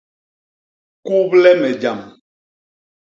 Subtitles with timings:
[1.05, 1.99] Kuble mut jam.